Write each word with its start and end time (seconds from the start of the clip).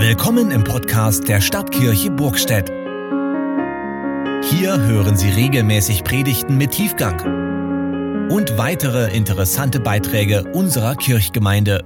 Willkommen 0.00 0.52
im 0.52 0.62
Podcast 0.62 1.26
der 1.26 1.40
Stadtkirche 1.40 2.12
Burgstedt. 2.12 2.70
Hier 2.70 4.80
hören 4.80 5.16
Sie 5.16 5.28
regelmäßig 5.28 6.04
Predigten 6.04 6.56
mit 6.56 6.70
Tiefgang 6.70 8.30
und 8.30 8.56
weitere 8.56 9.12
interessante 9.12 9.80
Beiträge 9.80 10.52
unserer 10.52 10.94
Kirchgemeinde. 10.94 11.80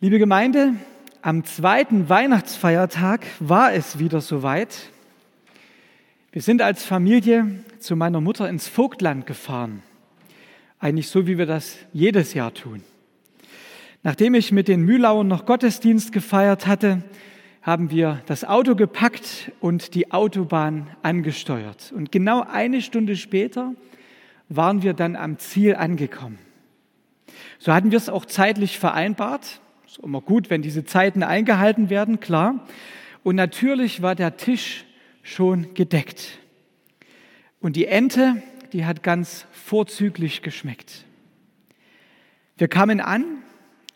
Liebe 0.00 0.18
Gemeinde, 0.18 0.76
am 1.20 1.44
zweiten 1.44 2.08
Weihnachtsfeiertag 2.08 3.26
war 3.38 3.74
es 3.74 3.98
wieder 3.98 4.22
soweit. 4.22 4.88
Wir 6.34 6.42
sind 6.42 6.62
als 6.62 6.84
Familie 6.84 7.46
zu 7.78 7.94
meiner 7.94 8.20
Mutter 8.20 8.48
ins 8.48 8.66
Vogtland 8.66 9.24
gefahren. 9.24 9.84
Eigentlich 10.80 11.06
so, 11.06 11.28
wie 11.28 11.38
wir 11.38 11.46
das 11.46 11.76
jedes 11.92 12.34
Jahr 12.34 12.52
tun. 12.52 12.82
Nachdem 14.02 14.34
ich 14.34 14.50
mit 14.50 14.66
den 14.66 14.80
Mühlauern 14.80 15.28
noch 15.28 15.46
Gottesdienst 15.46 16.10
gefeiert 16.10 16.66
hatte, 16.66 17.04
haben 17.62 17.92
wir 17.92 18.20
das 18.26 18.42
Auto 18.44 18.74
gepackt 18.74 19.52
und 19.60 19.94
die 19.94 20.10
Autobahn 20.10 20.88
angesteuert. 21.04 21.92
Und 21.94 22.10
genau 22.10 22.42
eine 22.42 22.82
Stunde 22.82 23.14
später 23.14 23.72
waren 24.48 24.82
wir 24.82 24.92
dann 24.92 25.14
am 25.14 25.38
Ziel 25.38 25.76
angekommen. 25.76 26.40
So 27.60 27.72
hatten 27.72 27.92
wir 27.92 27.96
es 27.96 28.08
auch 28.08 28.24
zeitlich 28.24 28.80
vereinbart. 28.80 29.60
Ist 29.86 30.00
immer 30.00 30.20
gut, 30.20 30.50
wenn 30.50 30.62
diese 30.62 30.84
Zeiten 30.84 31.22
eingehalten 31.22 31.90
werden, 31.90 32.18
klar. 32.18 32.66
Und 33.22 33.36
natürlich 33.36 34.02
war 34.02 34.16
der 34.16 34.36
Tisch 34.36 34.83
schon 35.24 35.74
gedeckt. 35.74 36.38
Und 37.58 37.74
die 37.74 37.86
Ente, 37.86 38.40
die 38.72 38.84
hat 38.84 39.02
ganz 39.02 39.46
vorzüglich 39.52 40.42
geschmeckt. 40.42 41.04
Wir 42.56 42.68
kamen 42.68 43.00
an 43.00 43.24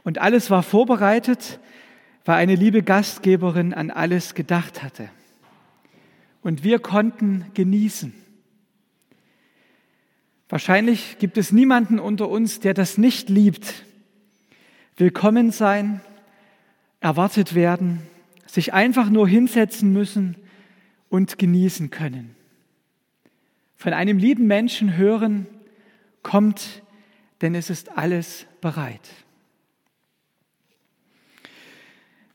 und 0.03 0.19
alles 0.19 0.51
war 0.51 0.65
vorbereitet, 0.65 1.61
weil 2.25 2.37
eine 2.37 2.57
liebe 2.57 2.83
Gastgeberin 2.83 3.73
an 3.75 3.91
alles 3.91 4.35
gedacht 4.35 4.83
hatte. 4.83 5.11
Und 6.43 6.65
wir 6.65 6.79
konnten 6.79 7.45
genießen. 7.55 8.15
Wahrscheinlich 10.49 11.19
gibt 11.19 11.37
es 11.37 11.53
niemanden 11.53 12.01
unter 12.01 12.29
uns, 12.31 12.59
der 12.59 12.73
das 12.73 12.97
nicht 12.97 13.29
liebt. 13.29 13.85
Willkommen 14.97 15.51
sein, 15.51 16.01
erwartet 17.01 17.55
werden, 17.55 18.01
sich 18.47 18.73
einfach 18.73 19.11
nur 19.11 19.29
hinsetzen 19.29 19.93
müssen 19.93 20.37
und 21.09 21.39
genießen 21.39 21.91
können. 21.91 22.35
Von 23.77 23.93
einem 23.93 24.19
lieben 24.19 24.47
Menschen 24.47 24.97
hören, 24.97 25.47
kommt, 26.23 26.83
denn 27.41 27.55
es 27.55 27.71
ist 27.71 27.97
alles 27.97 28.47
bereit. 28.61 29.09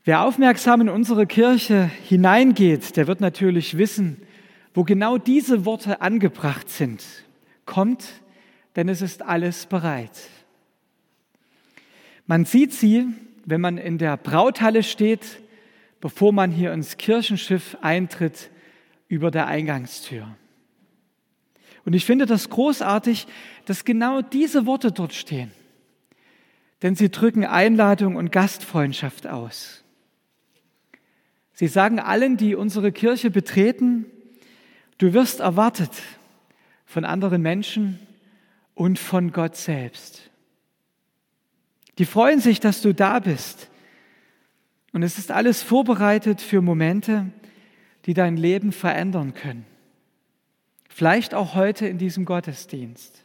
Wer 0.04 0.22
aufmerksam 0.22 0.82
in 0.82 0.88
unsere 0.88 1.26
Kirche 1.26 1.90
hineingeht, 2.04 2.96
der 2.96 3.06
wird 3.06 3.20
natürlich 3.20 3.78
wissen, 3.78 4.20
wo 4.74 4.84
genau 4.84 5.16
diese 5.18 5.64
Worte 5.64 6.00
angebracht 6.00 6.68
sind. 6.68 7.02
Kommt, 7.64 8.04
denn 8.76 8.88
es 8.88 9.00
ist 9.00 9.22
alles 9.22 9.66
bereit. 9.66 10.28
Man 12.26 12.44
sieht 12.44 12.72
sie, 12.72 13.06
wenn 13.44 13.60
man 13.60 13.78
in 13.78 13.98
der 13.98 14.16
Brauthalle 14.16 14.82
steht, 14.82 15.40
bevor 16.00 16.32
man 16.32 16.50
hier 16.50 16.72
ins 16.72 16.96
Kirchenschiff 16.96 17.78
eintritt, 17.80 18.50
über 19.14 19.30
der 19.30 19.46
Eingangstür. 19.46 20.28
Und 21.84 21.94
ich 21.94 22.04
finde 22.04 22.26
das 22.26 22.50
großartig, 22.50 23.26
dass 23.66 23.84
genau 23.84 24.22
diese 24.22 24.66
Worte 24.66 24.92
dort 24.92 25.12
stehen. 25.12 25.50
Denn 26.82 26.94
sie 26.94 27.10
drücken 27.10 27.44
Einladung 27.44 28.16
und 28.16 28.32
Gastfreundschaft 28.32 29.26
aus. 29.26 29.84
Sie 31.52 31.68
sagen 31.68 32.00
allen, 32.00 32.36
die 32.36 32.54
unsere 32.54 32.90
Kirche 32.90 33.30
betreten, 33.30 34.06
du 34.98 35.12
wirst 35.12 35.40
erwartet 35.40 35.90
von 36.84 37.04
anderen 37.04 37.42
Menschen 37.42 37.98
und 38.74 38.98
von 38.98 39.32
Gott 39.32 39.56
selbst. 39.56 40.30
Die 41.98 42.06
freuen 42.06 42.40
sich, 42.40 42.58
dass 42.58 42.82
du 42.82 42.92
da 42.92 43.20
bist. 43.20 43.68
Und 44.92 45.02
es 45.02 45.18
ist 45.18 45.30
alles 45.30 45.62
vorbereitet 45.62 46.40
für 46.40 46.60
Momente, 46.60 47.26
die 48.06 48.14
dein 48.14 48.36
Leben 48.36 48.72
verändern 48.72 49.34
können. 49.34 49.66
Vielleicht 50.88 51.34
auch 51.34 51.54
heute 51.54 51.86
in 51.86 51.98
diesem 51.98 52.24
Gottesdienst. 52.24 53.22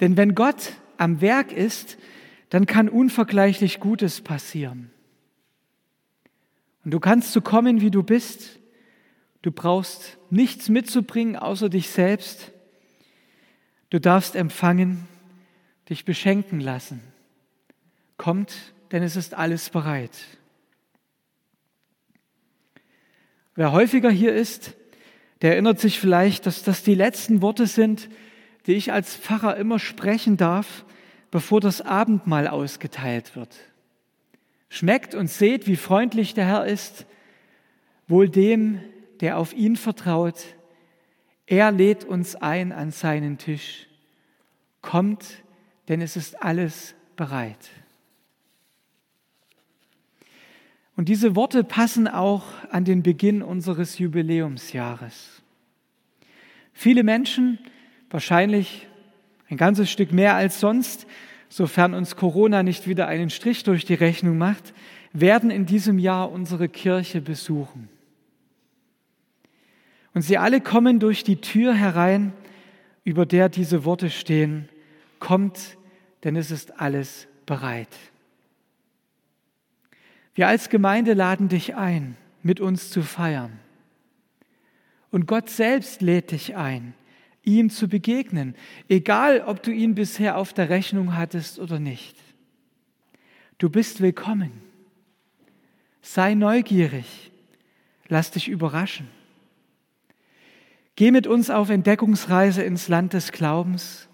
Denn 0.00 0.16
wenn 0.16 0.34
Gott 0.34 0.72
am 0.98 1.20
Werk 1.20 1.52
ist, 1.52 1.98
dann 2.50 2.66
kann 2.66 2.88
unvergleichlich 2.88 3.80
Gutes 3.80 4.20
passieren. 4.20 4.90
Und 6.84 6.92
du 6.92 7.00
kannst 7.00 7.32
so 7.32 7.40
kommen, 7.40 7.80
wie 7.80 7.90
du 7.90 8.02
bist. 8.02 8.60
Du 9.42 9.50
brauchst 9.50 10.18
nichts 10.30 10.68
mitzubringen 10.68 11.36
außer 11.36 11.68
dich 11.68 11.88
selbst. 11.88 12.52
Du 13.90 14.00
darfst 14.00 14.36
empfangen, 14.36 15.08
dich 15.88 16.04
beschenken 16.04 16.60
lassen. 16.60 17.00
Kommt, 18.16 18.52
denn 18.92 19.02
es 19.02 19.16
ist 19.16 19.34
alles 19.34 19.70
bereit. 19.70 20.16
Wer 23.56 23.72
häufiger 23.72 24.10
hier 24.10 24.34
ist, 24.34 24.74
der 25.40 25.52
erinnert 25.52 25.80
sich 25.80 25.98
vielleicht, 25.98 26.46
dass 26.46 26.62
das 26.62 26.82
die 26.82 26.94
letzten 26.94 27.42
Worte 27.42 27.66
sind, 27.66 28.08
die 28.66 28.74
ich 28.74 28.92
als 28.92 29.16
Pfarrer 29.16 29.56
immer 29.56 29.78
sprechen 29.78 30.36
darf, 30.36 30.84
bevor 31.30 31.60
das 31.60 31.80
Abendmahl 31.80 32.48
ausgeteilt 32.48 33.34
wird. 33.34 33.56
Schmeckt 34.68 35.14
und 35.14 35.30
seht, 35.30 35.66
wie 35.66 35.76
freundlich 35.76 36.34
der 36.34 36.46
Herr 36.46 36.66
ist, 36.66 37.06
wohl 38.08 38.28
dem, 38.28 38.80
der 39.20 39.38
auf 39.38 39.54
ihn 39.54 39.76
vertraut. 39.76 40.44
Er 41.46 41.72
lädt 41.72 42.04
uns 42.04 42.36
ein 42.36 42.72
an 42.72 42.90
seinen 42.90 43.38
Tisch. 43.38 43.86
Kommt, 44.82 45.42
denn 45.88 46.02
es 46.02 46.16
ist 46.16 46.42
alles 46.42 46.94
bereit. 47.16 47.70
Und 50.96 51.10
diese 51.10 51.36
Worte 51.36 51.62
passen 51.62 52.08
auch 52.08 52.44
an 52.70 52.84
den 52.84 53.02
Beginn 53.02 53.42
unseres 53.42 53.98
Jubiläumsjahres. 53.98 55.42
Viele 56.72 57.04
Menschen, 57.04 57.58
wahrscheinlich 58.10 58.88
ein 59.48 59.58
ganzes 59.58 59.90
Stück 59.90 60.12
mehr 60.12 60.34
als 60.34 60.58
sonst, 60.58 61.06
sofern 61.48 61.94
uns 61.94 62.16
Corona 62.16 62.62
nicht 62.62 62.88
wieder 62.88 63.06
einen 63.08 63.30
Strich 63.30 63.62
durch 63.62 63.84
die 63.84 63.94
Rechnung 63.94 64.38
macht, 64.38 64.72
werden 65.12 65.50
in 65.50 65.66
diesem 65.66 65.98
Jahr 65.98 66.32
unsere 66.32 66.68
Kirche 66.68 67.20
besuchen. 67.20 67.88
Und 70.14 70.22
sie 70.22 70.38
alle 70.38 70.62
kommen 70.62 70.98
durch 70.98 71.24
die 71.24 71.36
Tür 71.36 71.74
herein, 71.74 72.32
über 73.04 73.26
der 73.26 73.50
diese 73.50 73.84
Worte 73.84 74.08
stehen, 74.08 74.68
kommt, 75.20 75.76
denn 76.24 76.36
es 76.36 76.50
ist 76.50 76.80
alles 76.80 77.28
bereit. 77.44 77.94
Wir 80.36 80.48
als 80.48 80.68
Gemeinde 80.68 81.14
laden 81.14 81.48
dich 81.48 81.76
ein, 81.76 82.14
mit 82.42 82.60
uns 82.60 82.90
zu 82.90 83.02
feiern. 83.02 83.58
Und 85.10 85.26
Gott 85.26 85.48
selbst 85.48 86.02
lädt 86.02 86.30
dich 86.30 86.56
ein, 86.56 86.92
ihm 87.42 87.70
zu 87.70 87.88
begegnen, 87.88 88.54
egal 88.86 89.40
ob 89.46 89.62
du 89.62 89.72
ihn 89.72 89.94
bisher 89.94 90.36
auf 90.36 90.52
der 90.52 90.68
Rechnung 90.68 91.16
hattest 91.16 91.58
oder 91.58 91.78
nicht. 91.78 92.18
Du 93.56 93.70
bist 93.70 94.02
willkommen. 94.02 94.52
Sei 96.02 96.34
neugierig. 96.34 97.32
Lass 98.08 98.30
dich 98.30 98.48
überraschen. 98.48 99.08
Geh 100.96 101.12
mit 101.12 101.26
uns 101.26 101.48
auf 101.48 101.70
Entdeckungsreise 101.70 102.62
ins 102.62 102.88
Land 102.88 103.14
des 103.14 103.32
Glaubens. 103.32 104.06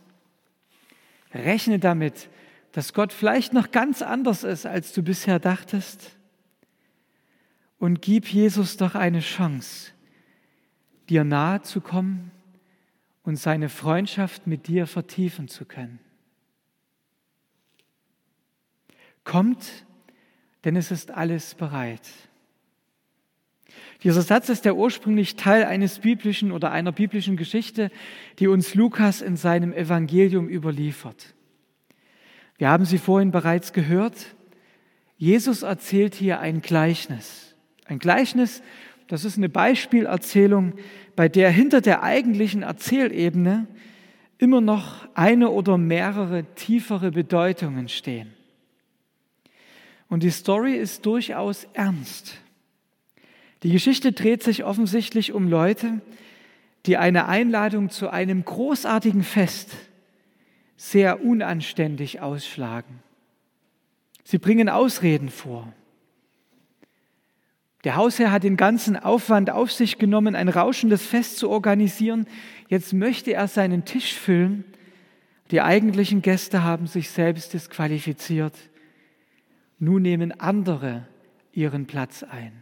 Rechne 1.35 1.81
damit, 1.81 2.29
dass 2.73 2.95
Gott 2.95 3.13
vielleicht 3.13 3.53
noch 3.53 3.71
ganz 3.71 4.03
anders 4.03 4.45
ist, 4.45 4.67
als 4.67 4.93
du 4.93 5.03
bisher 5.03 5.39
dachtest. 5.39 6.17
Und 7.83 8.01
gib 8.01 8.29
Jesus 8.29 8.77
doch 8.77 8.95
eine 8.95 9.19
Chance, 9.19 9.91
dir 11.09 11.25
nahe 11.25 11.63
zu 11.63 11.81
kommen 11.81 12.31
und 13.25 13.35
seine 13.35 13.69
Freundschaft 13.69 14.47
mit 14.47 14.69
dir 14.69 14.87
vertiefen 14.87 15.49
zu 15.49 15.65
können. 15.65 15.99
Kommt, 19.25 19.85
denn 20.63 20.77
es 20.77 20.93
ist 20.93 21.11
alles 21.11 21.57
bereit. 21.57 22.09
Dieser 24.05 24.23
Satz 24.23 24.49
ist 24.49 24.65
der 24.65 24.77
ursprünglich 24.77 25.35
Teil 25.35 25.65
eines 25.65 25.99
biblischen 25.99 26.53
oder 26.53 26.71
einer 26.71 26.93
biblischen 26.93 27.37
Geschichte, 27.37 27.91
die 28.39 28.47
uns 28.47 28.77
Lukas 28.77 29.23
in 29.23 29.37
seinem 29.37 29.73
Evangelium 29.73 30.49
überliefert. 30.49 31.35
Wir 32.59 32.69
haben 32.69 32.85
sie 32.85 32.99
vorhin 32.99 33.33
bereits 33.33 33.73
gehört. 33.73 34.37
Jesus 35.17 35.63
erzählt 35.63 36.15
hier 36.15 36.39
ein 36.39 36.63
Gleichnis. 36.63 37.52
Ein 37.93 37.99
Gleichnis 37.99 38.63
das 39.13 39.27
ist 39.27 39.37
eine 39.37 39.51
Beispielerzählung, 39.51 40.73
bei 41.17 41.29
der 41.29 41.51
hinter 41.51 41.83
der 41.83 42.03
eigentlichen 42.03 42.63
Erzählebene 42.63 43.67
immer 44.39 44.63
noch 44.63 45.07
eine 45.13 45.51
oder 45.51 45.77
mehrere 45.77 46.45
tiefere 46.55 47.11
Bedeutungen 47.11 47.91
stehen. 47.91 48.33
Und 50.09 50.23
die 50.23 50.31
Story 50.31 50.77
ist 50.77 51.05
durchaus 51.05 51.65
ernst. 51.75 52.39
Die 53.65 53.71
Geschichte 53.71 54.13
dreht 54.13 54.43
sich 54.43 54.65
offensichtlich 54.65 55.35
um 55.35 55.47
Leute, 55.47 56.01
die 56.87 56.97
eine 56.97 57.29
Einladung 57.29 57.91
zu 57.91 58.09
einem 58.09 58.47
großartigen 58.47 59.25
Fest 59.25 59.75
sehr 60.79 61.23
unanständig 61.23 62.23
ausschlagen. 62.23 63.01
Sie 64.25 64.39
bringen 64.39 64.71
Ausreden 64.71 65.29
vor. 65.29 65.71
Der 67.85 67.97
Hausherr 67.97 68.31
hat 68.31 68.45
den 68.45 68.57
ganzen 68.57 68.97
Aufwand 68.97 69.51
auf 69.51 69.73
sich 69.73 69.99
genommen, 69.99 70.37
ein 70.37 70.49
rauschendes 70.49 71.05
Fest 71.05 71.39
zu 71.39 71.51
organisieren. 71.51 72.27
Jetzt 72.69 72.93
möchte 72.93 73.33
er 73.33 73.49
seinen 73.49 73.85
Tisch 73.85 74.15
füllen. 74.15 74.65
Die 75.51 75.61
eigentlichen 75.61 76.23
Gäste 76.23 76.63
haben 76.63 76.87
sich 76.87 77.11
selbst 77.11 77.53
disqualifiziert. 77.53 78.55
Nun 79.79 80.03
nehmen 80.03 80.33
andere 80.33 81.07
ihren 81.53 81.87
Platz 81.87 82.23
ein. 82.23 82.53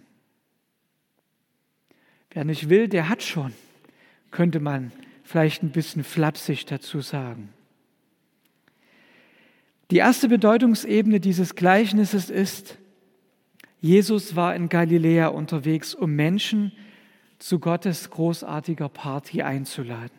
Wer 2.30 2.44
nicht 2.44 2.68
will, 2.68 2.88
der 2.88 3.08
hat 3.08 3.22
schon, 3.22 3.52
könnte 4.30 4.60
man 4.60 4.92
vielleicht 5.22 5.62
ein 5.62 5.70
bisschen 5.70 6.02
flapsig 6.02 6.64
dazu 6.64 7.00
sagen. 7.00 7.50
Die 9.90 9.98
erste 9.98 10.28
Bedeutungsebene 10.28 11.20
dieses 11.20 11.56
Gleichnisses 11.56 12.30
ist, 12.30 12.78
Jesus 13.80 14.36
war 14.36 14.54
in 14.54 14.68
Galiläa 14.68 15.28
unterwegs, 15.28 15.94
um 15.94 16.14
Menschen 16.14 16.72
zu 17.38 17.58
Gottes 17.58 18.10
großartiger 18.10 18.88
Party 18.88 19.42
einzuladen. 19.42 20.18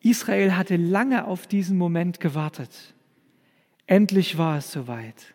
Israel 0.00 0.54
hatte 0.54 0.76
lange 0.76 1.26
auf 1.26 1.46
diesen 1.46 1.78
Moment 1.78 2.20
gewartet. 2.20 2.94
Endlich 3.86 4.36
war 4.36 4.58
es 4.58 4.70
soweit. 4.70 5.34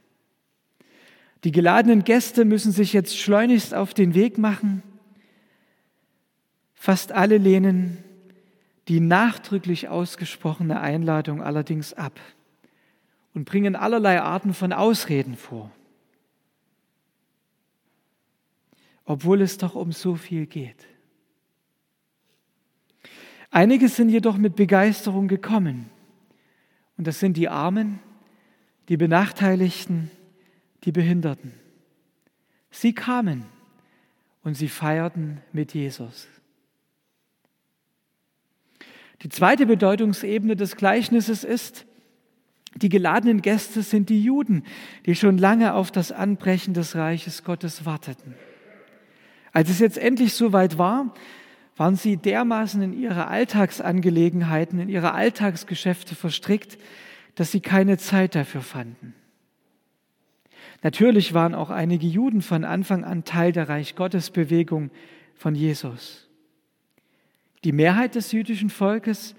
Die 1.44 1.52
geladenen 1.52 2.04
Gäste 2.04 2.46
müssen 2.46 2.72
sich 2.72 2.94
jetzt 2.94 3.18
schleunigst 3.18 3.74
auf 3.74 3.96
den 3.96 4.14
Weg 4.14 4.38
machen. 4.38 4.84
Fast 6.76 7.12
alle 7.12 7.38
lehnen 7.38 7.98
die 8.88 9.00
nachdrücklich 9.00 9.88
ausgesprochene 9.88 10.82
Einladung 10.82 11.42
allerdings 11.42 11.94
ab 11.94 12.20
und 13.34 13.46
bringen 13.46 13.76
allerlei 13.76 14.22
Arten 14.22 14.54
von 14.54 14.74
Ausreden 14.74 15.36
vor. 15.36 15.72
Obwohl 19.10 19.42
es 19.42 19.58
doch 19.58 19.74
um 19.74 19.92
so 19.92 20.14
viel 20.14 20.46
geht. 20.46 20.88
Einige 23.50 23.90
sind 23.90 24.10
jedoch 24.10 24.38
mit 24.38 24.56
Begeisterung 24.56 25.28
gekommen. 25.28 25.90
Und 26.96 27.08
das 27.08 27.20
sind 27.20 27.36
die 27.36 27.50
Armen, 27.50 27.98
die 28.88 28.98
Benachteiligten, 28.98 30.12
die 30.84 30.92
Behinderten. 30.92 31.54
Sie 32.70 32.94
kamen 32.94 33.46
und 34.44 34.54
sie 34.54 34.70
feierten 34.70 35.42
mit 35.54 35.74
Jesus. 35.74 36.28
Die 39.24 39.30
zweite 39.30 39.66
Bedeutungsebene 39.66 40.56
des 40.56 40.76
Gleichnisses 40.76 41.44
ist, 41.44 41.88
die 42.76 42.90
geladenen 42.90 43.42
Gäste 43.42 43.82
sind 43.82 44.10
die 44.10 44.24
Juden, 44.24 44.66
die 45.08 45.16
schon 45.16 45.40
lange 45.40 45.74
auf 45.74 45.92
das 45.92 46.12
Anbrechen 46.12 46.76
des 46.76 46.96
Reiches 46.96 47.44
Gottes 47.44 47.86
warteten. 47.86 48.36
Als 49.52 49.70
es 49.70 49.80
jetzt 49.80 49.98
endlich 49.98 50.34
soweit 50.34 50.78
war, 50.78 51.14
waren 51.76 51.96
sie 51.96 52.18
dermaßen 52.18 52.82
in 52.82 52.94
ihre 52.94 53.28
Alltagsangelegenheiten, 53.28 54.80
in 54.80 54.90
ihre 54.90 55.14
Alltagsgeschäfte 55.14 56.14
verstrickt, 56.14 56.78
dass 57.36 57.52
sie 57.52 57.62
keine 57.62 57.98
Zeit 57.98 58.36
dafür 58.36 58.62
fanden. 58.62 59.16
Natürlich 60.82 61.34
waren 61.34 61.56
auch 61.56 61.70
einige 61.70 62.06
Juden 62.06 62.42
von 62.42 62.64
Anfang 62.64 63.04
an 63.04 63.24
Teil 63.24 63.52
der 63.52 63.70
Reich 63.70 63.96
Gottes 63.96 64.30
Bewegung 64.30 64.92
von 65.36 65.56
Jesus. 65.56 66.30
Die 67.64 67.72
Mehrheit 67.72 68.16
des 68.16 68.32
jüdischen 68.32 68.70
Volkes, 68.70 69.36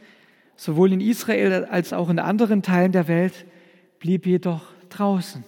sowohl 0.56 0.92
in 0.92 1.00
Israel 1.00 1.64
als 1.64 1.92
auch 1.92 2.10
in 2.10 2.18
anderen 2.18 2.62
Teilen 2.62 2.92
der 2.92 3.08
Welt, 3.08 3.46
blieb 3.98 4.26
jedoch 4.26 4.62
draußen. 4.90 5.44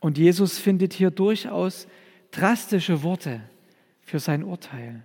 Und 0.00 0.18
Jesus 0.18 0.58
findet 0.58 0.92
hier 0.92 1.10
durchaus 1.10 1.86
drastische 2.36 3.02
Worte 3.02 3.40
für 4.02 4.18
sein 4.18 4.44
Urteil. 4.44 5.02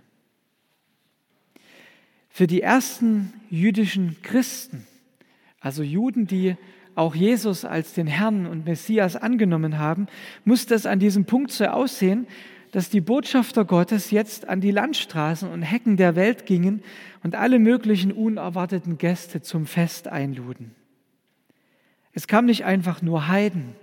Für 2.28 2.46
die 2.46 2.62
ersten 2.62 3.32
jüdischen 3.50 4.20
Christen, 4.22 4.86
also 5.60 5.82
Juden, 5.82 6.26
die 6.26 6.56
auch 6.94 7.14
Jesus 7.14 7.64
als 7.64 7.94
den 7.94 8.06
Herrn 8.06 8.46
und 8.46 8.66
Messias 8.66 9.16
angenommen 9.16 9.78
haben, 9.78 10.06
musste 10.44 10.74
es 10.74 10.86
an 10.86 10.98
diesem 10.98 11.24
Punkt 11.24 11.50
so 11.50 11.64
aussehen, 11.66 12.26
dass 12.70 12.88
die 12.88 13.00
Botschafter 13.00 13.64
Gottes 13.64 14.10
jetzt 14.10 14.48
an 14.48 14.60
die 14.60 14.70
Landstraßen 14.70 15.48
und 15.48 15.62
Hecken 15.62 15.96
der 15.96 16.16
Welt 16.16 16.46
gingen 16.46 16.82
und 17.22 17.34
alle 17.34 17.58
möglichen 17.58 18.12
unerwarteten 18.12 18.98
Gäste 18.98 19.42
zum 19.42 19.66
Fest 19.66 20.08
einluden. 20.08 20.74
Es 22.12 22.26
kam 22.26 22.46
nicht 22.46 22.64
einfach 22.64 23.02
nur 23.02 23.28
Heiden, 23.28 23.74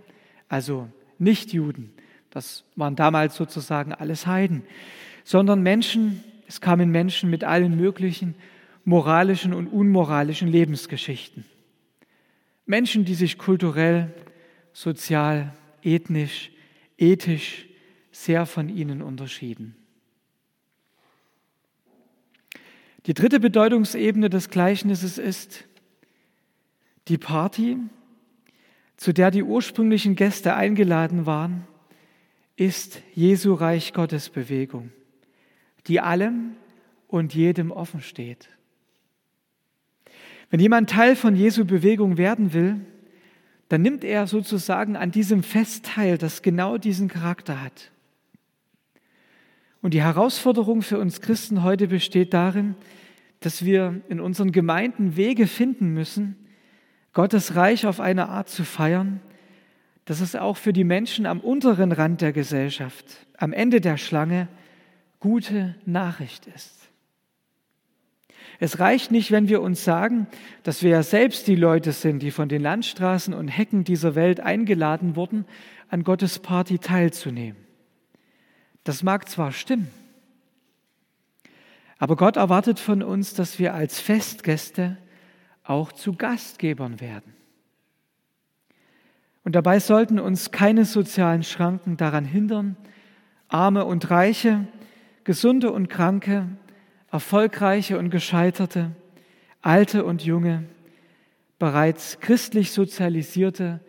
also 0.50 0.88
Nichtjuden, 1.20 1.92
das 2.32 2.64
waren 2.76 2.96
damals 2.96 3.36
sozusagen 3.36 3.94
alles 3.94 4.28
Heiden, 4.28 4.64
sondern 5.24 5.62
Menschen, 5.62 6.24
es 6.48 6.62
kamen 6.62 6.92
Menschen 6.92 7.30
mit 7.30 7.44
allen 7.44 7.76
möglichen 7.76 8.36
moralischen 8.86 9.54
und 9.54 9.68
unmoralischen 9.68 10.48
Lebensgeschichten. 10.48 11.46
Menschen, 12.66 13.06
die 13.06 13.16
sich 13.16 13.38
kulturell, 13.38 14.14
sozial, 14.74 15.54
ethnisch, 15.84 16.52
ethisch 16.98 17.68
sehr 18.12 18.46
von 18.46 18.70
ihnen 18.70 19.02
unterschieden. 19.02 19.76
Die 23.06 23.14
dritte 23.14 23.40
Bedeutungsebene 23.40 24.30
des 24.30 24.50
Gleichnisses 24.50 25.18
ist 25.18 25.66
die 27.08 27.18
Party, 27.18 27.78
zu 28.98 29.14
der 29.14 29.32
die 29.32 29.44
ursprünglichen 29.44 30.16
Gäste 30.16 30.54
eingeladen 30.54 31.26
waren, 31.26 31.66
ist 32.60 33.02
Jesu 33.14 33.54
Reich 33.54 33.94
Gottes 33.94 34.30
Bewegung, 34.30 34.92
die 35.88 36.02
allem 36.02 36.56
und 37.08 37.34
jedem 37.34 37.72
offen 37.72 38.02
steht. 38.02 38.50
Wenn 40.50 40.60
jemand 40.60 40.90
Teil 40.90 41.16
von 41.16 41.36
Jesu 41.36 41.64
Bewegung 41.66 42.18
werden 42.18 42.54
will, 42.54 42.82
dann 43.70 43.82
nimmt 43.82 44.04
er 44.04 44.28
sozusagen 44.28 44.96
an 44.96 45.12
diesem 45.12 45.44
Fest 45.44 45.86
teil, 45.86 46.18
das 46.18 46.42
genau 46.42 46.78
diesen 46.78 47.08
Charakter 47.08 47.62
hat. 47.62 47.92
Und 49.82 49.94
die 49.94 50.02
Herausforderung 50.02 50.82
für 50.82 51.00
uns 51.00 51.22
Christen 51.22 51.64
heute 51.64 51.88
besteht 51.88 52.34
darin, 52.34 52.76
dass 53.40 53.64
wir 53.64 54.02
in 54.10 54.20
unseren 54.20 54.52
Gemeinden 54.52 55.16
Wege 55.16 55.48
finden 55.48 55.94
müssen, 55.94 56.36
Gottes 57.14 57.56
Reich 57.56 57.86
auf 57.88 58.02
eine 58.02 58.28
Art 58.28 58.50
zu 58.50 58.66
feiern, 58.66 59.22
dass 60.10 60.22
es 60.22 60.36
auch 60.36 60.58
für 60.58 60.74
die 60.74 60.86
Menschen 60.86 61.28
am 61.28 61.40
unteren 61.40 61.92
Rand 61.92 62.22
der 62.22 62.34
Gesellschaft, 62.34 63.06
am 63.38 63.54
Ende 63.54 63.80
der 63.80 63.98
Schlange, 63.98 64.48
gute 65.20 65.76
Nachricht 65.86 66.48
ist. 66.48 66.90
Es 68.58 68.80
reicht 68.80 69.12
nicht, 69.12 69.30
wenn 69.30 69.50
wir 69.50 69.62
uns 69.62 69.84
sagen, 69.84 70.26
dass 70.64 70.82
wir 70.82 70.90
ja 70.90 71.04
selbst 71.04 71.46
die 71.46 71.56
Leute 71.56 71.92
sind, 71.92 72.24
die 72.24 72.32
von 72.32 72.50
den 72.50 72.64
Landstraßen 72.64 73.36
und 73.36 73.50
Hecken 73.50 73.84
dieser 73.84 74.16
Welt 74.16 74.40
eingeladen 74.40 75.16
wurden, 75.16 75.46
an 75.90 76.04
Gottes 76.04 76.40
Party 76.40 76.80
teilzunehmen. 76.80 77.62
Das 78.84 79.04
mag 79.04 79.30
zwar 79.30 79.52
stimmen, 79.52 79.92
aber 82.00 82.16
Gott 82.16 82.36
erwartet 82.36 82.80
von 82.80 83.04
uns, 83.04 83.36
dass 83.36 83.60
wir 83.60 83.76
als 83.76 84.00
Festgäste 84.00 84.98
auch 85.64 85.92
zu 85.92 86.14
Gastgebern 86.14 87.00
werden. 87.00 87.39
Und 89.50 89.54
dabei 89.54 89.80
sollten 89.80 90.20
uns 90.20 90.52
keine 90.52 90.86
sozialen 90.86 91.42
Schranken 91.42 91.98
daran 91.98 92.24
hindern, 92.24 92.78
Arme 93.48 93.84
und 93.86 94.12
Reiche, 94.12 94.68
Gesunde 95.24 95.72
und 95.72 95.90
Kranke, 95.90 96.48
Erfolgreiche 97.12 97.98
und 97.98 98.12
Gescheiterte, 98.12 98.92
Alte 99.64 100.06
und 100.06 100.24
Junge, 100.24 100.66
bereits 101.58 102.20
christlich 102.20 102.72
sozialisierte 102.74 103.80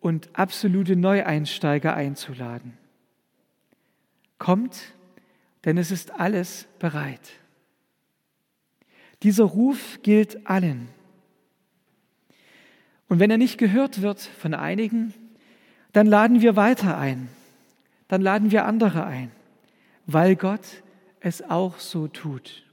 und 0.00 0.30
absolute 0.32 0.96
Neueinsteiger 0.96 1.94
einzuladen. 1.94 2.76
Kommt, 4.38 4.94
denn 5.64 5.78
es 5.78 5.92
ist 5.92 6.10
alles 6.10 6.66
bereit. 6.80 7.34
Dieser 9.22 9.44
Ruf 9.44 10.00
gilt 10.02 10.48
allen. 10.48 10.88
Und 13.14 13.20
wenn 13.20 13.30
er 13.30 13.38
nicht 13.38 13.58
gehört 13.58 14.02
wird 14.02 14.18
von 14.18 14.54
einigen, 14.54 15.14
dann 15.92 16.08
laden 16.08 16.40
wir 16.42 16.56
weiter 16.56 16.98
ein. 16.98 17.28
Dann 18.08 18.20
laden 18.20 18.50
wir 18.50 18.64
andere 18.64 19.06
ein. 19.06 19.30
weil 20.06 20.34
Gott 20.34 20.82
es 21.20 21.40
auch 21.40 21.78
so 21.78 22.08
tut. 22.08 22.64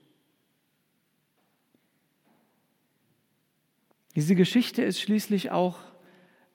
Diese 4.15 4.33
Geschichte 4.33 4.81
ist 4.81 4.99
schließlich 4.99 5.51
auch 5.51 5.77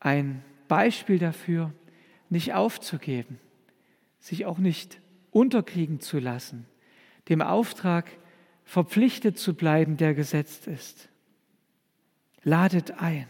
ein 0.00 0.42
Beispiel 0.66 1.20
dafür, 1.20 1.72
nicht 2.28 2.54
aufzugeben, 2.54 3.38
sich 4.18 4.46
auch 4.46 4.58
nicht 4.58 5.00
unterkriegen 5.30 6.00
zu 6.00 6.18
lassen, 6.18 6.66
dem 7.28 7.40
Auftrag 7.40 8.10
verpflichtet 8.64 9.38
zu 9.38 9.54
bleiben, 9.54 9.96
der 9.96 10.12
gesetzt 10.12 10.66
ist. 10.66 11.08
Ladet 12.42 13.00
ein. 13.00 13.28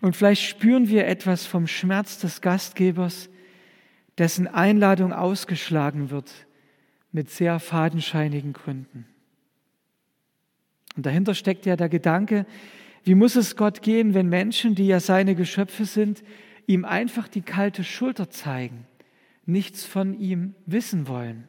Und 0.00 0.16
vielleicht 0.16 0.42
spüren 0.42 0.88
wir 0.88 1.06
etwas 1.06 1.46
vom 1.46 1.66
Schmerz 1.66 2.18
des 2.18 2.40
Gastgebers, 2.40 3.28
dessen 4.18 4.46
Einladung 4.46 5.12
ausgeschlagen 5.12 6.10
wird 6.10 6.30
mit 7.12 7.30
sehr 7.30 7.58
fadenscheinigen 7.58 8.52
Gründen. 8.52 9.06
Und 10.96 11.06
dahinter 11.06 11.34
steckt 11.34 11.66
ja 11.66 11.76
der 11.76 11.88
Gedanke, 11.88 12.46
wie 13.04 13.14
muss 13.14 13.36
es 13.36 13.56
Gott 13.56 13.82
gehen, 13.82 14.14
wenn 14.14 14.28
Menschen, 14.28 14.74
die 14.74 14.86
ja 14.86 15.00
seine 15.00 15.34
Geschöpfe 15.34 15.84
sind, 15.84 16.22
ihm 16.66 16.84
einfach 16.84 17.28
die 17.28 17.42
kalte 17.42 17.84
Schulter 17.84 18.30
zeigen, 18.30 18.86
nichts 19.46 19.84
von 19.84 20.18
ihm 20.18 20.54
wissen 20.66 21.08
wollen. 21.08 21.48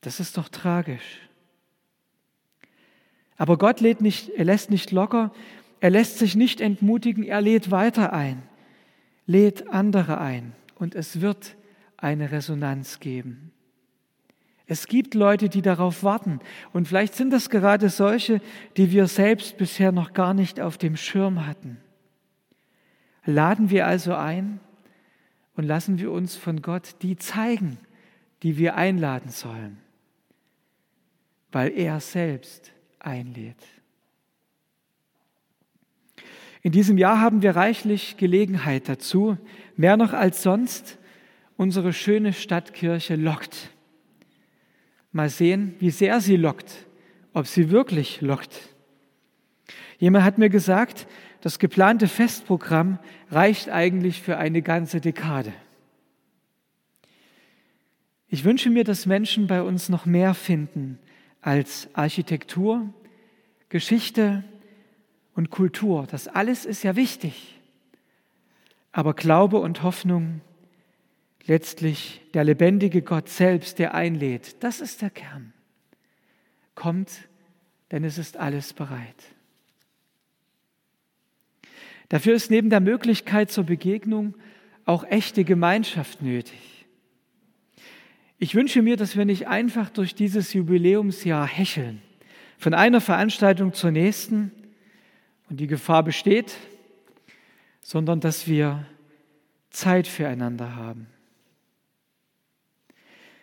Das 0.00 0.20
ist 0.20 0.36
doch 0.36 0.48
tragisch. 0.48 1.20
Aber 3.36 3.58
Gott 3.58 3.80
lädt 3.80 4.00
nicht, 4.00 4.30
er 4.30 4.44
lässt 4.44 4.70
nicht 4.70 4.90
locker, 4.90 5.32
er 5.82 5.90
lässt 5.90 6.18
sich 6.20 6.36
nicht 6.36 6.60
entmutigen, 6.60 7.24
er 7.24 7.40
lädt 7.40 7.72
weiter 7.72 8.12
ein, 8.12 8.44
lädt 9.26 9.68
andere 9.68 10.20
ein 10.20 10.52
und 10.76 10.94
es 10.94 11.20
wird 11.20 11.56
eine 11.96 12.30
Resonanz 12.30 13.00
geben. 13.00 13.50
Es 14.68 14.86
gibt 14.86 15.14
Leute, 15.14 15.48
die 15.48 15.60
darauf 15.60 16.04
warten 16.04 16.38
und 16.72 16.86
vielleicht 16.86 17.16
sind 17.16 17.32
das 17.32 17.50
gerade 17.50 17.88
solche, 17.88 18.40
die 18.76 18.92
wir 18.92 19.08
selbst 19.08 19.56
bisher 19.56 19.90
noch 19.90 20.12
gar 20.12 20.34
nicht 20.34 20.60
auf 20.60 20.78
dem 20.78 20.96
Schirm 20.96 21.48
hatten. 21.48 21.78
Laden 23.24 23.68
wir 23.68 23.84
also 23.84 24.14
ein 24.14 24.60
und 25.56 25.64
lassen 25.64 25.98
wir 25.98 26.12
uns 26.12 26.36
von 26.36 26.62
Gott 26.62 26.94
die 27.02 27.16
zeigen, 27.16 27.76
die 28.44 28.56
wir 28.56 28.76
einladen 28.76 29.30
sollen, 29.30 29.78
weil 31.50 31.72
er 31.76 31.98
selbst 31.98 32.70
einlädt. 33.00 33.81
In 36.62 36.70
diesem 36.70 36.96
Jahr 36.96 37.20
haben 37.20 37.42
wir 37.42 37.56
reichlich 37.56 38.16
Gelegenheit 38.16 38.88
dazu, 38.88 39.36
mehr 39.76 39.96
noch 39.96 40.12
als 40.12 40.42
sonst 40.42 40.98
unsere 41.56 41.92
schöne 41.92 42.32
Stadtkirche 42.32 43.16
lockt. 43.16 43.70
Mal 45.10 45.28
sehen, 45.28 45.74
wie 45.80 45.90
sehr 45.90 46.20
sie 46.20 46.36
lockt, 46.36 46.86
ob 47.32 47.48
sie 47.48 47.70
wirklich 47.70 48.20
lockt. 48.20 48.68
Jemand 49.98 50.24
hat 50.24 50.38
mir 50.38 50.50
gesagt, 50.50 51.08
das 51.40 51.58
geplante 51.58 52.06
Festprogramm 52.06 53.00
reicht 53.30 53.68
eigentlich 53.68 54.22
für 54.22 54.38
eine 54.38 54.62
ganze 54.62 55.00
Dekade. 55.00 55.52
Ich 58.28 58.44
wünsche 58.44 58.70
mir, 58.70 58.84
dass 58.84 59.04
Menschen 59.04 59.48
bei 59.48 59.62
uns 59.62 59.88
noch 59.88 60.06
mehr 60.06 60.34
finden 60.34 60.98
als 61.40 61.88
Architektur, 61.92 62.88
Geschichte 63.68 64.44
und 65.34 65.50
Kultur. 65.50 66.06
Das 66.10 66.28
alles 66.28 66.64
ist 66.64 66.82
ja 66.82 66.96
wichtig. 66.96 67.58
Aber 68.92 69.14
Glaube 69.14 69.58
und 69.58 69.82
Hoffnung, 69.82 70.40
letztlich 71.46 72.20
der 72.34 72.44
lebendige 72.44 73.02
Gott 73.02 73.28
selbst, 73.28 73.78
der 73.78 73.94
einlädt, 73.94 74.62
das 74.62 74.80
ist 74.80 75.02
der 75.02 75.10
Kern. 75.10 75.52
Kommt, 76.74 77.28
denn 77.90 78.04
es 78.04 78.18
ist 78.18 78.36
alles 78.36 78.72
bereit. 78.72 79.16
Dafür 82.08 82.34
ist 82.34 82.50
neben 82.50 82.68
der 82.68 82.80
Möglichkeit 82.80 83.50
zur 83.50 83.64
Begegnung 83.64 84.34
auch 84.84 85.04
echte 85.04 85.44
Gemeinschaft 85.44 86.20
nötig. 86.20 86.86
Ich 88.38 88.54
wünsche 88.54 88.82
mir, 88.82 88.96
dass 88.96 89.16
wir 89.16 89.24
nicht 89.24 89.46
einfach 89.46 89.88
durch 89.88 90.14
dieses 90.14 90.52
Jubiläumsjahr 90.52 91.46
hecheln, 91.46 92.02
von 92.58 92.74
einer 92.74 93.00
Veranstaltung 93.00 93.72
zur 93.72 93.92
nächsten, 93.92 94.50
und 95.52 95.58
die 95.58 95.66
Gefahr 95.66 96.02
besteht, 96.02 96.56
sondern 97.82 98.20
dass 98.20 98.48
wir 98.48 98.86
Zeit 99.68 100.08
füreinander 100.08 100.76
haben. 100.76 101.08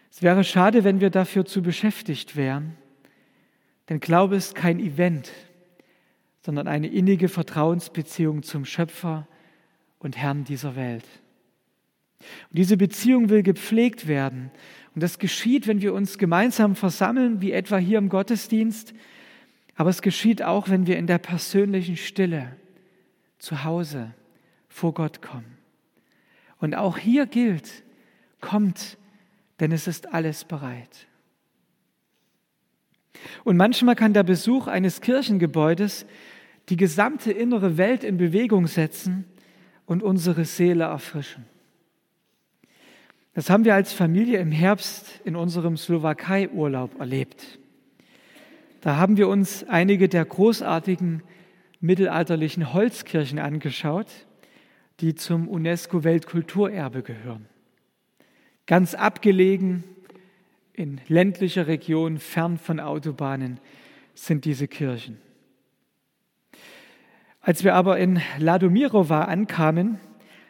Es 0.09 0.23
wäre 0.23 0.43
schade, 0.43 0.83
wenn 0.83 1.01
wir 1.01 1.11
dafür 1.11 1.45
zu 1.45 1.61
beschäftigt 1.61 2.35
wären, 2.35 2.75
denn 3.89 3.99
Glaube 3.99 4.37
ist 4.37 4.55
kein 4.55 4.79
Event, 4.79 5.31
sondern 6.43 6.67
eine 6.67 6.87
innige 6.87 7.29
Vertrauensbeziehung 7.29 8.41
zum 8.41 8.65
Schöpfer 8.65 9.27
und 9.99 10.17
Herrn 10.17 10.45
dieser 10.45 10.75
Welt. 10.75 11.05
Und 12.49 12.57
diese 12.57 12.75
Beziehung 12.75 13.29
will 13.29 13.43
gepflegt 13.43 14.07
werden. 14.07 14.49
Und 14.95 15.03
das 15.03 15.19
geschieht, 15.19 15.67
wenn 15.67 15.83
wir 15.83 15.93
uns 15.93 16.17
gemeinsam 16.17 16.75
versammeln, 16.75 17.39
wie 17.39 17.51
etwa 17.51 17.77
hier 17.77 17.99
im 17.99 18.09
Gottesdienst. 18.09 18.95
Aber 19.79 19.91
es 19.91 20.01
geschieht 20.01 20.43
auch, 20.43 20.67
wenn 20.67 20.87
wir 20.87 20.97
in 20.97 21.07
der 21.07 21.19
persönlichen 21.19 21.95
Stille 21.95 22.53
zu 23.37 23.63
Hause 23.63 24.13
vor 24.67 24.93
Gott 24.93 25.21
kommen. 25.21 25.57
Und 26.59 26.75
auch 26.75 26.97
hier 26.97 27.25
gilt, 27.25 27.85
kommt, 28.41 28.97
denn 29.61 29.71
es 29.71 29.87
ist 29.87 30.13
alles 30.13 30.43
bereit. 30.43 31.07
Und 33.45 33.55
manchmal 33.55 33.95
kann 33.95 34.13
der 34.13 34.23
Besuch 34.23 34.67
eines 34.67 34.99
Kirchengebäudes 34.99 36.05
die 36.67 36.75
gesamte 36.75 37.31
innere 37.31 37.77
Welt 37.77 38.03
in 38.03 38.17
Bewegung 38.17 38.67
setzen 38.67 39.23
und 39.85 40.03
unsere 40.03 40.43
Seele 40.43 40.83
erfrischen. 40.83 41.45
Das 43.33 43.49
haben 43.49 43.63
wir 43.63 43.75
als 43.75 43.93
Familie 43.93 44.39
im 44.39 44.51
Herbst 44.51 45.21
in 45.23 45.37
unserem 45.37 45.77
Slowakei-Urlaub 45.77 46.99
erlebt. 46.99 47.59
Da 48.81 48.95
haben 48.95 49.17
wir 49.17 49.27
uns 49.27 49.65
einige 49.67 50.07
der 50.07 50.23
großartigen 50.23 51.21
mittelalterlichen 51.81 52.73
Holzkirchen 52.73 53.39
angeschaut, 53.39 54.07
die 54.99 55.15
zum 55.15 55.47
UNESCO-Weltkulturerbe 55.47 57.03
gehören. 57.03 57.47
Ganz 58.65 58.93
abgelegen 58.93 59.83
in 60.73 61.01
ländlicher 61.07 61.67
Region, 61.67 62.19
fern 62.19 62.57
von 62.57 62.79
Autobahnen, 62.79 63.59
sind 64.13 64.45
diese 64.45 64.67
Kirchen. 64.67 65.17
Als 67.41 67.63
wir 67.63 67.75
aber 67.75 67.97
in 67.97 68.21
Ladomirova 68.37 69.23
ankamen, 69.23 69.99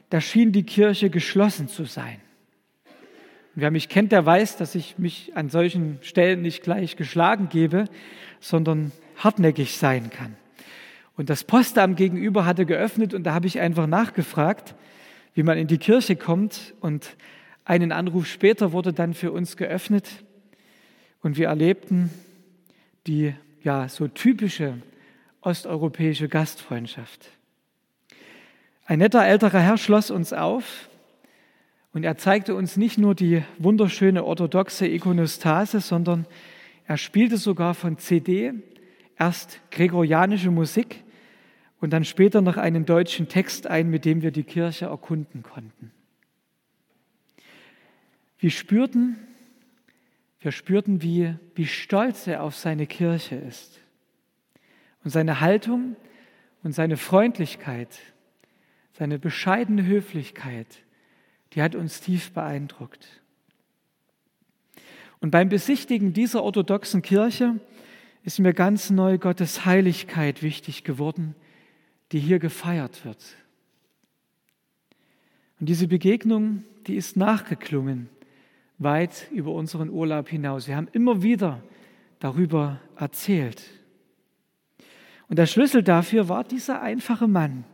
da 0.09 0.21
schien 0.21 0.51
die 0.51 0.63
Kirche 0.63 1.09
geschlossen 1.09 1.67
zu 1.67 1.85
sein. 1.85 2.19
Wer 3.55 3.71
mich 3.71 3.89
kennt, 3.89 4.11
der 4.11 4.25
weiß, 4.25 4.57
dass 4.57 4.75
ich 4.75 4.97
mich 4.97 5.35
an 5.35 5.49
solchen 5.49 5.99
Stellen 6.01 6.41
nicht 6.41 6.63
gleich 6.63 6.95
geschlagen 6.95 7.49
gebe, 7.49 7.85
sondern 8.39 8.91
hartnäckig 9.17 9.77
sein 9.77 10.09
kann. 10.09 10.35
Und 11.15 11.29
das 11.29 11.43
Postamt 11.43 11.97
gegenüber 11.97 12.45
hatte 12.45 12.65
geöffnet 12.65 13.13
und 13.13 13.23
da 13.23 13.33
habe 13.33 13.47
ich 13.47 13.59
einfach 13.59 13.87
nachgefragt, 13.87 14.75
wie 15.33 15.43
man 15.43 15.57
in 15.57 15.67
die 15.67 15.77
Kirche 15.77 16.15
kommt. 16.15 16.73
Und 16.79 17.17
einen 17.65 17.91
Anruf 17.91 18.25
später 18.25 18.71
wurde 18.71 18.93
dann 18.93 19.13
für 19.13 19.31
uns 19.31 19.57
geöffnet 19.57 20.23
und 21.21 21.37
wir 21.37 21.47
erlebten 21.47 22.09
die 23.07 23.33
ja 23.63 23.89
so 23.89 24.07
typische 24.07 24.75
osteuropäische 25.41 26.29
Gastfreundschaft. 26.29 27.29
Ein 28.85 28.99
netter 28.99 29.25
älterer 29.25 29.59
Herr 29.59 29.77
schloss 29.77 30.11
uns 30.11 30.33
auf 30.33 30.88
und 31.93 32.03
er 32.03 32.17
zeigte 32.17 32.55
uns 32.55 32.77
nicht 32.77 32.97
nur 32.97 33.15
die 33.15 33.43
wunderschöne 33.57 34.23
orthodoxe 34.23 34.87
Ikonostase, 34.87 35.81
sondern 35.81 36.27
er 36.85 36.97
spielte 36.97 37.37
sogar 37.37 37.73
von 37.73 37.97
CD 37.97 38.53
erst 39.17 39.59
gregorianische 39.71 40.51
Musik 40.51 41.03
und 41.79 41.91
dann 41.91 42.05
später 42.05 42.41
noch 42.41 42.57
einen 42.57 42.85
deutschen 42.85 43.27
Text 43.27 43.67
ein, 43.67 43.89
mit 43.89 44.05
dem 44.05 44.21
wir 44.21 44.31
die 44.31 44.43
Kirche 44.43 44.85
erkunden 44.85 45.43
konnten. 45.43 45.91
Wir 48.37 48.51
spürten, 48.51 49.17
wir 50.39 50.51
spürten, 50.51 51.01
wie, 51.01 51.35
wie 51.55 51.67
stolz 51.67 52.27
er 52.27 52.43
auf 52.43 52.55
seine 52.55 52.87
Kirche 52.87 53.35
ist. 53.35 53.79
Und 55.03 55.11
seine 55.11 55.41
Haltung 55.41 55.95
und 56.63 56.73
seine 56.73 56.97
Freundlichkeit, 56.97 57.99
seine 58.93 59.19
bescheidene 59.19 59.85
Höflichkeit, 59.85 60.83
die 61.53 61.61
hat 61.61 61.75
uns 61.75 62.01
tief 62.01 62.31
beeindruckt. 62.31 63.07
Und 65.19 65.31
beim 65.31 65.49
Besichtigen 65.49 66.13
dieser 66.13 66.43
orthodoxen 66.43 67.01
Kirche 67.01 67.59
ist 68.23 68.39
mir 68.39 68.53
ganz 68.53 68.89
neu 68.89 69.17
Gottes 69.17 69.65
Heiligkeit 69.65 70.43
wichtig 70.43 70.83
geworden, 70.83 71.35
die 72.11 72.19
hier 72.19 72.39
gefeiert 72.39 73.05
wird. 73.05 73.23
Und 75.59 75.67
diese 75.67 75.87
Begegnung, 75.87 76.63
die 76.87 76.95
ist 76.95 77.17
nachgeklungen, 77.17 78.09
weit 78.77 79.27
über 79.31 79.51
unseren 79.51 79.89
Urlaub 79.89 80.29
hinaus. 80.29 80.67
Wir 80.67 80.77
haben 80.77 80.87
immer 80.93 81.21
wieder 81.21 81.61
darüber 82.19 82.79
erzählt. 82.95 83.61
Und 85.27 85.37
der 85.37 85.45
Schlüssel 85.45 85.83
dafür 85.83 86.29
war 86.29 86.43
dieser 86.43 86.81
einfache 86.81 87.27
Mann, 87.27 87.65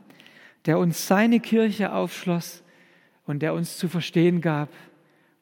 der 0.65 0.79
uns 0.79 1.08
seine 1.08 1.39
Kirche 1.39 1.94
aufschloss 1.94 2.63
und 3.25 3.41
der 3.41 3.53
uns 3.53 3.77
zu 3.77 3.88
verstehen 3.88 4.41
gab, 4.41 4.70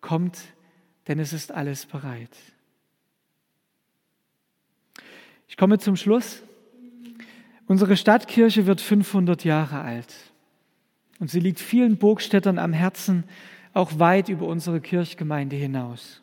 kommt, 0.02 0.40
denn 1.08 1.20
es 1.20 1.34
ist 1.34 1.52
alles 1.52 1.86
bereit. 1.86 2.36
Ich 5.48 5.58
komme 5.58 5.80
zum 5.80 5.96
Schluss. 5.96 6.42
Unsere 7.68 7.96
Stadtkirche 7.96 8.66
wird 8.66 8.82
500 8.82 9.44
Jahre 9.46 9.82
alt 9.82 10.14
und 11.20 11.30
sie 11.30 11.40
liegt 11.40 11.60
vielen 11.60 11.98
Burgstädtern 11.98 12.60
am 12.60 12.74
Herzen, 12.74 13.24
auch 13.74 14.00
weit 14.00 14.30
über 14.30 14.48
unsere 14.48 14.82
Kirchgemeinde 14.82 15.56
hinaus. 15.56 16.22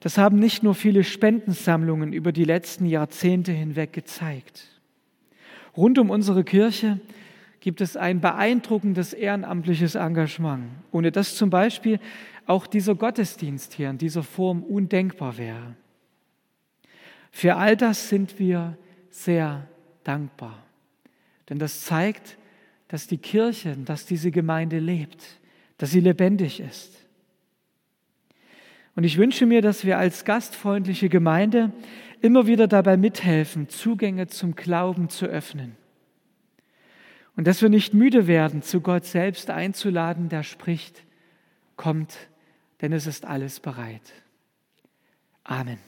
Das 0.00 0.18
haben 0.18 0.38
nicht 0.38 0.62
nur 0.62 0.74
viele 0.74 1.04
Spendensammlungen 1.04 2.12
über 2.12 2.32
die 2.32 2.44
letzten 2.44 2.86
Jahrzehnte 2.86 3.52
hinweg 3.52 3.92
gezeigt. 3.92 4.80
Rund 5.76 5.98
um 5.98 6.10
unsere 6.10 6.44
Kirche 6.44 6.98
gibt 7.62 7.80
es 7.80 7.96
ein 7.96 8.20
beeindruckendes 8.20 9.12
ehrenamtliches 9.12 9.94
Engagement, 9.94 10.64
ohne 10.90 11.12
das 11.12 11.36
zum 11.36 11.48
Beispiel 11.48 12.00
auch 12.44 12.66
dieser 12.66 12.96
Gottesdienst 12.96 13.74
hier 13.74 13.88
in 13.88 13.98
dieser 13.98 14.24
Form 14.24 14.64
undenkbar 14.64 15.38
wäre. 15.38 15.76
Für 17.30 17.54
all 17.56 17.76
das 17.76 18.08
sind 18.08 18.40
wir 18.40 18.76
sehr 19.10 19.68
dankbar, 20.02 20.58
denn 21.48 21.60
das 21.60 21.82
zeigt, 21.82 22.36
dass 22.88 23.06
die 23.06 23.18
Kirche, 23.18 23.76
dass 23.76 24.06
diese 24.06 24.32
Gemeinde 24.32 24.80
lebt, 24.80 25.22
dass 25.78 25.92
sie 25.92 26.00
lebendig 26.00 26.58
ist. 26.58 27.06
Und 28.96 29.04
ich 29.04 29.18
wünsche 29.18 29.46
mir, 29.46 29.62
dass 29.62 29.84
wir 29.84 29.98
als 29.98 30.24
gastfreundliche 30.24 31.08
Gemeinde 31.08 31.72
immer 32.20 32.48
wieder 32.48 32.66
dabei 32.66 32.96
mithelfen, 32.96 33.68
Zugänge 33.68 34.26
zum 34.26 34.56
Glauben 34.56 35.08
zu 35.08 35.26
öffnen 35.26 35.76
und 37.36 37.46
dass 37.46 37.62
wir 37.62 37.68
nicht 37.68 37.94
müde 37.94 38.26
werden, 38.26 38.62
zu 38.62 38.80
Gott 38.80 39.04
selbst 39.04 39.50
einzuladen, 39.50 40.28
der 40.28 40.42
spricht, 40.42 41.02
kommt, 41.76 42.16
denn 42.80 42.92
es 42.92 43.06
ist 43.06 43.24
alles 43.24 43.60
bereit. 43.60 44.12
Amen. 45.44 45.78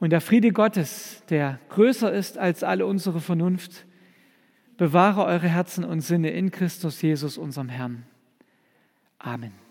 Und 0.00 0.10
der 0.10 0.20
Friede 0.20 0.52
Gottes, 0.52 1.22
der 1.28 1.58
größer 1.70 2.12
ist 2.12 2.38
als 2.38 2.62
alle 2.62 2.86
unsere 2.86 3.20
Vernunft, 3.20 3.84
bewahre 4.76 5.24
eure 5.24 5.48
Herzen 5.48 5.84
und 5.84 6.00
Sinne 6.00 6.30
in 6.30 6.50
Christus 6.50 7.02
Jesus, 7.02 7.36
unserem 7.36 7.68
Herrn. 7.68 8.04
Amen. 9.18 9.52